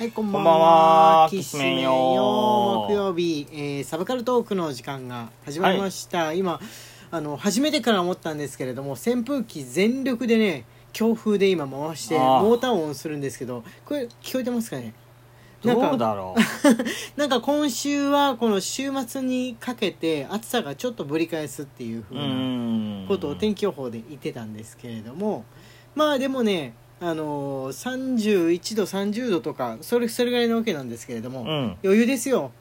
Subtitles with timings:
[0.00, 1.22] はい、こんばんは。
[1.24, 6.32] はきしめんきしめんよよ木曜日、えーサブカルトークの時間が始まりました。
[6.32, 6.58] 今、
[7.10, 10.64] あの、初めてから思ったんですけれども、扇風機全力でね、
[10.94, 14.94] 強風で今回して、モーター音するんですけど、これ聞こえてますかね？
[15.64, 16.34] などうだろ
[17.16, 22.14] なんか今週はこの週末にかけて暑さがちょっとぶり返すっていうふう。
[22.14, 25.44] ううなんことを天気予報で言ってたんですけれども
[25.94, 31.76] まあでもねあのー、31度30度とかそれそれぐらいのわけなんですけれども、うん。
[31.82, 32.52] 余裕ですよ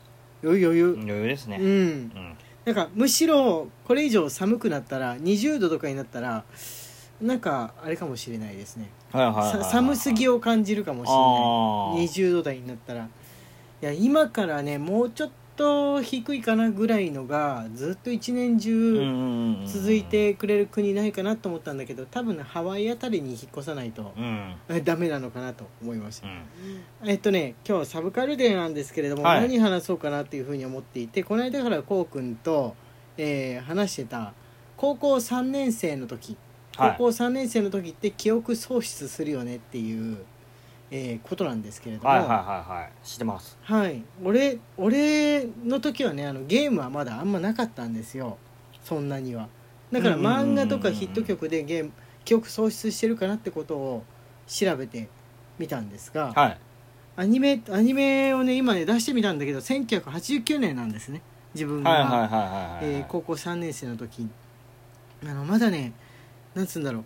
[0.42, 1.58] 余裕余裕余裕ですね。
[1.60, 2.38] うんうん。
[2.66, 6.44] なんかむしろこれ以上寒くなったら20度とかになったら
[7.22, 9.64] なんかあれかもしれないですねはいはいはいはい。
[9.64, 13.08] さ寒すぎを感じるかもしれないあー20度台になったらい
[13.82, 18.60] や今からねもうちょっと低いかなぐらいのがずっと一年うん
[19.66, 20.04] 中続い。
[20.04, 24.56] てくれる国ないかなと思ったんだけど多分ねハワイあたりに引っ越さないとうん。
[24.70, 27.10] えダメなのかなと思いましたうん。
[27.10, 32.76] えっとね今日はサブカルデーなんですけれども、はい何話そうかなっていうふうに思っていてこの間からこうくんと、
[33.18, 34.34] えー話してた
[34.78, 36.38] 高校3年生の時
[36.78, 40.24] はい高校3年生の時って記憶喪失するよねっていう、
[40.92, 42.38] えーことなんですけれどもはいはいはい
[42.80, 43.08] はい。
[43.08, 43.58] 知ってます？
[43.62, 44.04] はい。
[44.24, 48.38] 俺俺の時はねあのゲームはまだあんまなかったんですよ。
[48.84, 49.48] そんなには。
[49.92, 51.92] だから漫画とかヒット曲でゲーム
[52.26, 54.04] 記憶喪失してるかなってことを
[54.48, 55.10] 調べて
[55.58, 56.58] みたんですが、はい。
[57.16, 61.22] アニメアニメをね今ね出してみたんだけど1989年なんですね。
[61.56, 62.30] 自分が、
[63.08, 64.30] 高校3年生の時
[65.24, 65.94] あのまだね
[66.54, 67.04] なんつうんだろう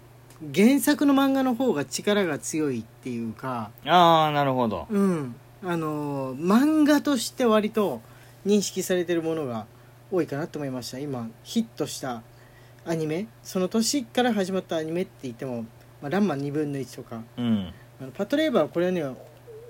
[0.55, 4.87] 原作の漫画の方が力が強いっていうかああ、なるほど。
[4.89, 8.01] うんあのー漫画として割と
[8.45, 9.65] 認識されてるものが
[10.11, 12.21] 多いかなと思いました今ヒットした
[12.85, 15.63] アニメその年から始まったアニメって言っても
[16.01, 17.73] 「まあ、ランマ2分の1」とかうん。
[18.01, 19.03] あのパトレーバーこれはね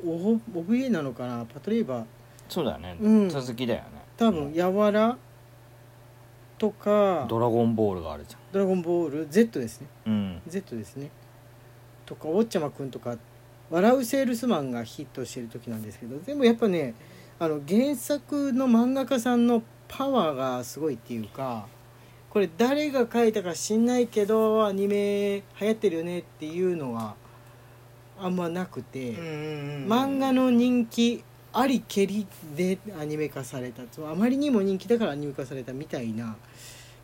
[0.06, 1.46] お OVA なのかな？
[1.46, 2.06] パトレーバー
[2.50, 3.30] そうだよねうん。
[3.30, 3.86] 続きだよね。
[4.18, 5.18] 多分「やわら」
[6.58, 10.14] とかドラゴンボールがあるじ「ドラゴンボール Z」ですねゃん。
[10.14, 10.42] うん。
[10.48, 11.10] Z ですね
[12.06, 13.18] とか「ウォッチャマくん」とか
[13.70, 16.94] 「笑うセールスマン」がヒットしてる時なんですけどでもやっぱね
[17.40, 21.68] あの原作の漫画家さんのパワーがすごいっていうか
[22.30, 27.16] これ誰が書いたか知んないけどアニメ流行ってるよねっていうのは
[28.20, 32.26] あんまなくて、漫画の人気ありけり
[32.58, 36.36] でアニメ化されたあまりにも人気だからアニメ化されたみたいな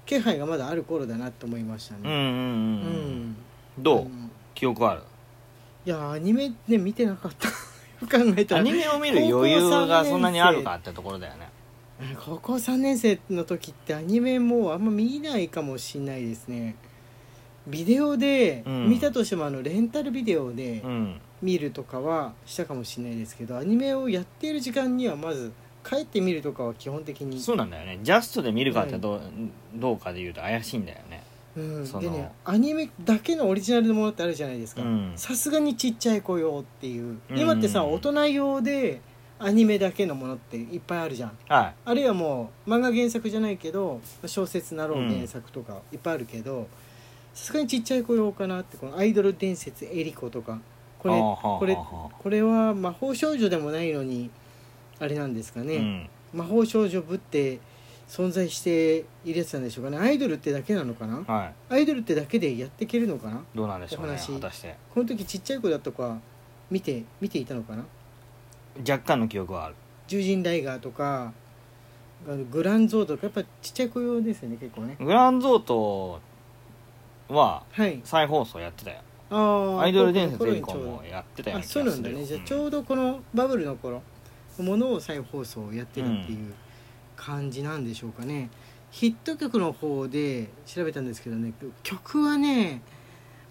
[0.06, 2.00] 気配がまだある頃だなと思いましたね。
[2.06, 2.26] うんうんうんう。
[2.26, 3.36] うんん
[3.78, 4.02] どう？
[4.02, 5.02] うん記憶ある？
[5.86, 7.48] いやアニメね見てなかった
[8.06, 11.48] 考えたらアニメを見る余裕がそんなにあるかってところだよね。
[12.26, 16.76] 高校3年生の時ってアニメもうあんま見ないかもしんないですね
[17.68, 21.22] ビデオでうん見たとしてもあのレンタルビデオでうん。
[21.42, 25.52] 見るとかはしたかもしれないですけどアニメをやっている時間にはまず
[25.88, 28.00] 帰って見るとかは基本的にそうなんだよね。
[28.04, 29.22] ジャストで見るかってどう
[29.76, 31.24] どうかで言うと怪しいんだよね。
[31.58, 39.02] うん、でねアニメだけのオリジナルのものってあるじゃないですかうんさすがにちっちゃい子用っていううん今ってさ大人用で
[39.40, 41.74] アニメだけのものっていっぱいあるじゃんはい。
[41.86, 46.68] あるいはもう漫画原作じゃないけど小説なろう原作とかいっぱいあるけど
[47.34, 50.60] さすがにちっちゃい子用かなってこの「アイドル伝説エリコ」とか
[51.00, 51.78] これこれ
[52.24, 54.30] これは魔法少女でもないのに
[55.00, 56.10] あれなんですかね、うん。
[56.34, 57.60] 魔法少女ぶって
[58.08, 59.98] 存在しているやつなんでしょうかね。
[59.98, 61.24] アイドルってだけなのかな。
[61.26, 61.54] はい。
[61.74, 64.18] アイドルってだけでやっていけるのかなどうなんでしょうね
[64.94, 66.18] この時ちっちゃい子だとか
[66.70, 67.86] 見て見ていたのかな。
[68.80, 69.76] 若干の記憶はある。
[70.08, 71.34] 獣人ライガーとか
[72.52, 74.98] グランゾーとかやっぱちっちゃい子用ですよね結構ね。
[75.00, 76.20] グランゾート
[77.30, 78.02] ははい。
[78.04, 78.98] 再放送やってたよ。
[78.98, 82.12] あーアイドル伝説もやってたような気どあそうがするよ。
[82.12, 82.26] なんだね。
[82.26, 84.02] じゃあちょうどこのバブルの頃
[84.58, 86.54] のものを再放送やってるっていう
[87.16, 88.50] 感じなんでしょうかね、
[88.92, 92.82] ヒット曲の方で調べたんですけどね曲はね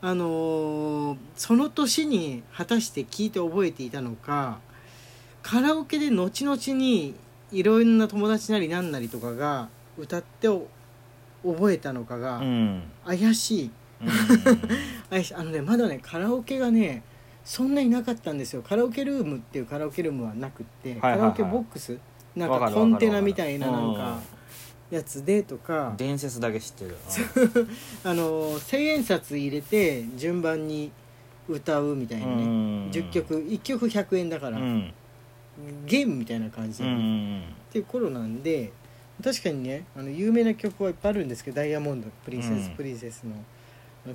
[0.01, 4.59] あのーその年に果たして聴いて覚えていたのか
[5.43, 7.15] カラオケで後々に
[7.53, 10.67] いろんな友達なりなんなりとかが歌ってお
[11.45, 12.43] 覚えたのかが
[13.05, 13.71] 怪しい
[15.35, 17.03] あのねまだねカラオケがね
[17.45, 18.63] そんなになかったんですよ。
[18.63, 21.19] カラオケルームっていうカラオケルームはなくって、はいはいはい。
[21.19, 21.99] カラオケボックス
[22.37, 24.21] なんかコンテナみたいななんか
[24.91, 25.95] やつでとか。
[25.97, 26.97] 伝説だけ知ってる。
[28.05, 30.93] あの千円札入れて順番に
[31.49, 32.43] 歌うみたいなね、
[32.93, 34.93] 10曲1曲100円だから、うん。
[35.87, 36.93] ゲームみたいな感じで、うん。
[36.93, 37.43] うっん
[37.73, 38.73] ていう頃なんで
[39.25, 42.75] 確かにねあの有名な曲はいっぱいあるんですけど「ダイヤモンドプリンセス、うん。
[42.77, 43.33] プリンセスの」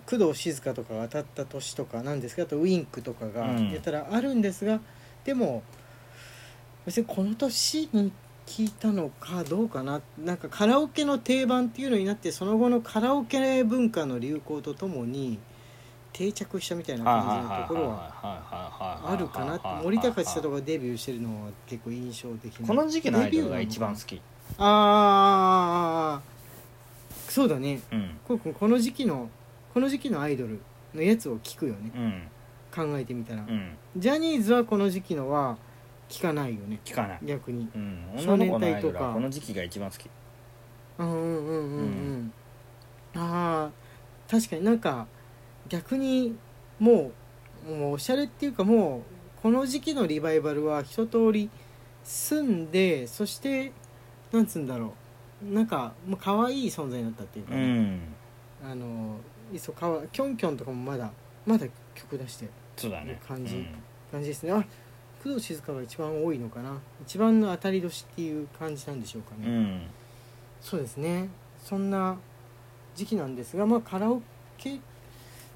[0.05, 3.71] 工藤静香とかが当たった年とかなんですけどあとウインクとかがうん。
[3.71, 4.79] やったらあるんですが、
[5.23, 5.63] でも
[6.85, 8.11] 別にこの年に
[8.45, 15.39] 聞いたのかどうかななんかカラオケの定番っていうのになってその後のカラオケ文化の流行とともに
[16.11, 24.21] 定着したみたいな感じのところはああるかなって森高千里がデビューしてるのは結構印象的なこの時期のアイドルが一番好き
[24.57, 26.33] ああ
[27.29, 27.81] そうだね。
[27.91, 29.29] うんこの時期の
[29.73, 30.59] この時期のアイドル
[30.93, 31.91] のやつを聞くよね。
[31.95, 32.23] うん。
[32.73, 33.41] 考えてみたら。
[33.41, 33.75] うん。
[33.97, 35.57] ジャニーズはこの時期のは
[36.09, 36.79] 聞かないよね。
[36.85, 37.19] 聞かない。
[37.23, 37.67] 逆に。
[37.75, 38.05] うん。
[38.17, 40.09] 少年女の子のアイドル隊とかはこの時期が一番好き。
[40.99, 42.33] うんうんうんうんうん。
[43.15, 43.71] ああ
[44.29, 45.07] 確かになんか
[45.67, 46.35] 逆に
[46.79, 47.11] も
[47.67, 51.49] うもうおしゃれっていうかもうこの時期のリバイバルは一通り
[52.03, 53.71] 済んでそして
[54.31, 54.93] なんつうんだろ
[55.43, 55.53] う。
[55.53, 57.99] なんかもう可愛い存在になったっていうかうね、ん。
[58.63, 59.17] あの
[59.53, 61.11] いっそかわキョンキョンとかもまだ
[61.45, 63.19] まだ曲出してそうだね。
[63.27, 63.55] 感じ。
[63.55, 63.67] うん。
[64.11, 64.51] 感じですね。
[64.51, 64.63] あ
[65.23, 66.77] 工藤静香が一番多いのかな。
[67.03, 69.81] 一番の当たり年っていう感じなんでしょうかね、うん。
[70.59, 71.29] そうですね。
[71.63, 72.17] そんな
[72.95, 74.21] 時期なんですがまあカラオ
[74.57, 74.79] ケ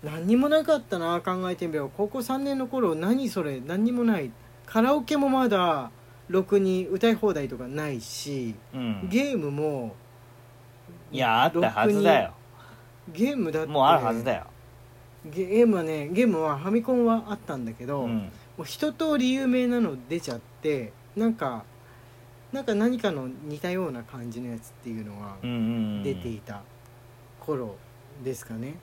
[0.03, 1.89] 何にもなかったな考えてみれば。
[1.89, 4.31] 高校3年の頃何それ何にもない。
[4.65, 5.91] カラオケもまだ
[6.29, 9.09] ろくに歌い放題とかないしうん。
[9.09, 9.95] ゲームも
[11.11, 12.33] いやあったはずだよ
[13.13, 13.69] ゲームだって。
[13.69, 14.45] もうあるはずだよ。
[15.25, 18.31] ゲームはねゲームはファミコンはあったんだけど、もうん。
[18.59, 21.63] う一通り有名なの出ちゃってなんか
[22.51, 25.35] なんか何かの似たような感じのやつっていうのが
[26.03, 26.61] 出ていた
[27.39, 27.75] 頃
[28.23, 28.75] ですかね、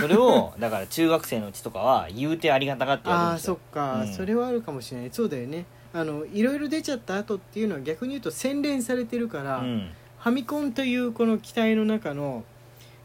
[0.00, 4.08] それを だから中学生のうちとかは言うてありがたがってやるああそっか、うん。
[4.12, 5.10] それはあるかもしれない。
[5.10, 5.64] そうだよね。
[5.92, 9.90] あのいろいろ出ちゃった後っていうのは逆に言うと洗練されてるから、うん。
[10.18, 12.44] ファミコンというこの機体の中の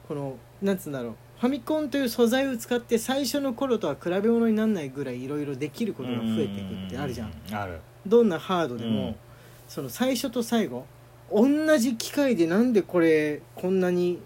[0.07, 1.15] このなんつうんだろう。
[1.39, 7.30] ファミコンという素材を使って最初の頃とは比べ物にならないぐらいいろいろできることが増えていくってあるじゃん。
[7.30, 7.80] うある。
[8.07, 9.15] どんなハードでも、うん。
[9.68, 10.86] その最初と最後
[11.31, 14.19] 同じ機械でなんでこれこんなに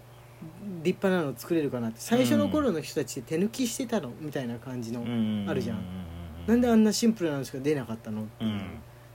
[0.82, 5.00] 立派なの作れるかなって最初の頃の人たち手抜きしてたのみたいな感じの、
[5.50, 5.82] あるじゃん。
[6.46, 8.60] なんであんなシンプルなのしか出なかったのっていう、うん。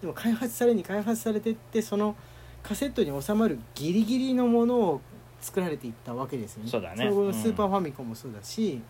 [0.02, 2.16] でも開発されに開発されてってその
[2.62, 5.02] カセットに収まるギリギリのものを
[5.44, 6.70] 作られていったわけですよね。
[6.70, 7.06] そうだね。
[7.06, 7.34] の後のうん。
[7.34, 8.82] スーパーファミコンもそうだし、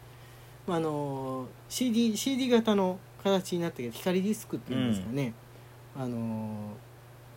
[0.68, 5.34] まあ、あの CD, CD 型の形になったけど光ディスクっていうんですかね、
[5.98, 6.74] あの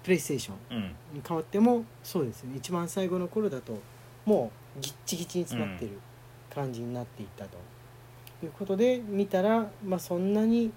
[0.02, 0.82] プレイステーションうん。
[1.14, 2.56] に変わってもそうですよね。
[2.58, 3.78] 一番最後の頃だと
[4.24, 5.98] もうギッチギチに詰まってる
[6.54, 7.56] 感じになっていったと、
[8.44, 10.72] いうことで見たら、まあ、そんなに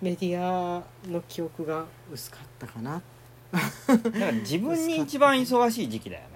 [0.00, 3.00] メディアの記憶が薄かったかな。
[3.52, 6.31] だから自分に一番忙しい時期だよね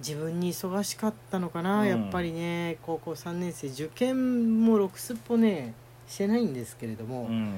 [0.00, 1.88] 自分に忙しかったのかな、うん。
[1.88, 5.74] やっぱりね高校3年生受験もろくすっぽね
[6.08, 7.54] してないんですけれども、うん。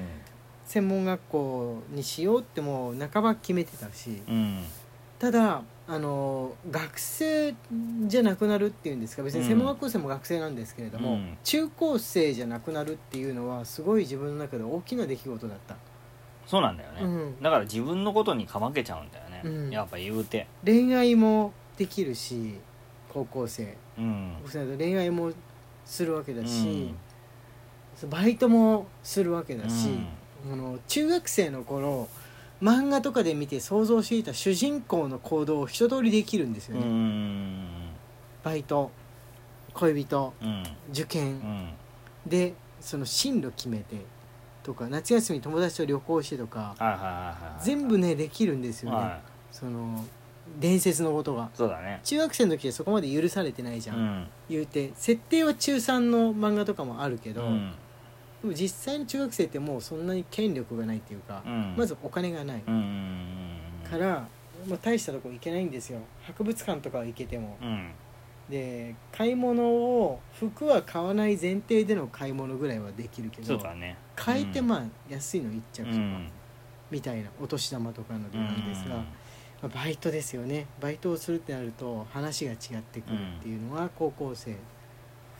[0.65, 4.63] 専門学校にしようってもう半ば決めてたし、うん。
[5.17, 7.55] ただあの学生
[8.05, 11.37] じゃなくなるっていうんですか別に専門学校生も学生なんですけれども、うん。
[11.43, 15.75] 中高生じゃなくなるっていうのはすごい自分の中で大きな出来事だった。
[16.45, 17.41] そうなんだよね、うん。
[17.41, 19.69] だから自分のことにかまけちゃうんだよね、うん。
[19.71, 20.47] やっぱ言うて。
[20.65, 22.59] 恋愛もできるし
[23.11, 23.75] 高校生。
[23.97, 24.35] うん。
[24.41, 25.31] 高校生だと恋愛も
[25.85, 26.93] するわけだし、
[28.07, 29.89] バイトもするわけだし、
[30.51, 32.07] あの中学生の頃
[32.61, 37.65] 漫画とかで見て想像していた主人公の行動を一通りできるんですようんうね、ん。
[38.43, 38.91] バイト
[39.73, 40.63] 恋人うん。
[40.91, 41.69] 受験、うん。
[42.27, 43.95] でその進路決めて
[44.63, 46.75] とか夏休み友達と旅行してとか
[47.61, 49.19] 全部ねできるんですよね、は
[49.51, 50.05] その
[50.59, 51.45] 伝説のことが。
[51.45, 51.99] いそうだね。
[52.03, 54.01] 中学生の時はそこまで許されてないじゃ、うん。
[54.21, 57.71] ん言うて設定は中3の漫画とかもあるけど、うん。
[58.41, 61.75] でも実際の中学生ってもうそんなに権力がないっていうか、うん。
[61.77, 62.61] まずお金がない。
[63.89, 64.27] から、
[64.67, 65.99] まあ、大したとこ行けないんですよ。
[66.23, 67.57] 博物館とかは行けても。
[67.61, 67.91] うん。
[68.49, 73.97] で買い物を服は買わない前提での買い物ぐらいはできるけどね。
[74.15, 76.31] 買えてまあ安いの1着とか、うん。
[76.89, 79.05] みたいなお年玉とかのでなんですが、まあ
[79.67, 80.67] バイトですよね。
[80.79, 84.55] バイトをするってなると話が違ってくるっていうのは高校生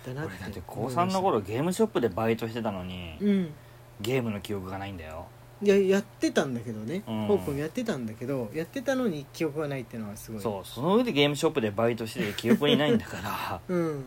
[0.06, 1.02] だなって俺だって高思いました。
[1.02, 3.54] 3の頃ゲームショップでバイトしてたのにうん。
[4.02, 5.26] ゲームの記憶がないんだよ。
[5.62, 7.04] いややってたんだけどね。
[7.08, 7.28] うん。
[7.28, 10.42] コウ君やってたんだけどやってたのに記憶がないっていうのはすごい。
[10.42, 13.62] そうその上でゲームショップでバイトしてて記憶にないんだから。
[13.70, 14.06] うん。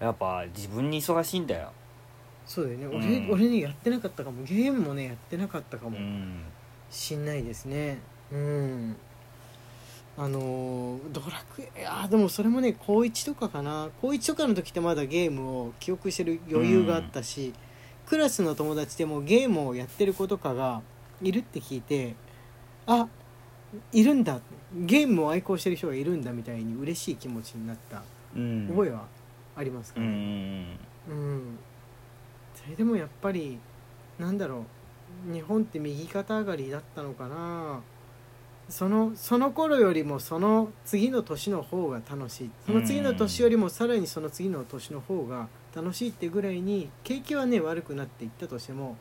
[0.00, 1.70] やっぱ自分に忙しいんだよ。
[2.46, 3.28] そうだよね、うん。
[3.30, 4.42] 俺俺ねやってなかったかも。
[4.44, 6.42] ゲームもねやってなかったかうもん。
[6.90, 7.98] しんないですね
[8.34, 8.96] うん。
[10.16, 13.88] あのードラクエいやーでもそれもね高1とかかな。
[14.00, 17.52] 高1とかの時ってまだゲームを記憶してる余裕があったし、
[18.06, 20.82] クラスの友達でもゲームをやってる子とかが
[21.22, 22.14] いるって聞いて
[22.86, 23.08] あ
[23.92, 24.40] いるんだ。
[24.76, 28.02] ゲームを愛好してる人がいるんだみたいに嬉しい気持ちになった
[28.36, 28.68] うん。
[28.68, 29.06] 覚えは
[29.56, 30.78] ありますかうね、ん。
[31.08, 31.58] うん。
[32.54, 33.58] それでもやっぱり
[34.18, 34.64] なんだろ
[35.28, 35.32] う。
[35.32, 37.80] 日本って右肩上がりだったのかな
[38.68, 42.50] そのその頃よりもその次の年の方が楽しい。
[42.66, 48.96] その次の年よりもさらにその次の年の方が楽しいってぐらいに景気はね悪くなっていったとしても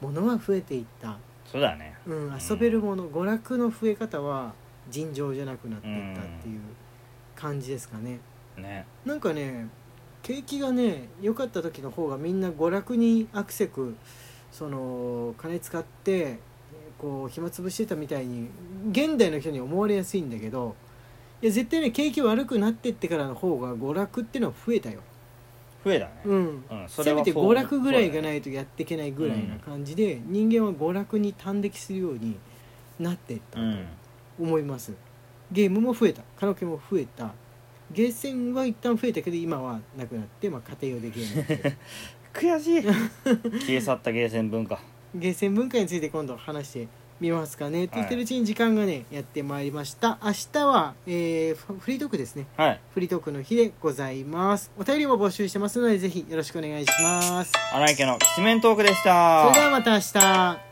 [0.00, 1.18] 物は増えていった、
[1.50, 1.94] そうだね。
[2.06, 4.54] うん、遊べるもの娯楽の増え方は
[4.90, 6.60] 尋常じゃなくなっていったっていう
[7.34, 8.20] 感じですかね。
[8.56, 8.86] ね。
[9.04, 9.68] なんかね
[10.22, 13.96] 景気がね良かった時の方がみんな娯楽にアクセク
[14.52, 16.38] その金使って
[17.02, 18.48] こう暇つぶしてたみたいに
[18.90, 20.76] 現代の人に思われやすいんだけど
[21.42, 25.00] いや絶対ね景気悪くなってってからの方が娯楽っていうのは増えたよ、
[25.84, 26.12] 増えたね。
[26.24, 32.36] うん、うんそれせめて娯楽ぐらいがないとやっていけないぐらいな感じで、人間は娯楽に端的するように
[33.00, 33.86] なっていったとうん。
[34.38, 34.92] 思います、
[35.50, 36.22] ゲームも増えた。
[36.38, 37.32] カラオケも増えた。
[37.90, 41.76] ゲーセンは一旦増えたけど今はなくなって、まあ、家庭用でゲーム
[42.32, 42.82] 悔しい。
[42.82, 44.80] 消え去ったゲーセン文化
[45.14, 46.88] ゲーセン文化について今度話して
[47.20, 50.18] みますかねと言ってるうちに時間がねやってまいりました。
[50.22, 52.46] 明日は、えーフフリートークですね。
[52.56, 52.80] はい。
[52.94, 54.70] フリートークの日でございます。
[54.78, 57.52] お便りも募集してますのでぜひよろしくお願いします。
[57.72, 59.48] 荒井家のきしめんトークでした。
[59.48, 60.71] それではまた明日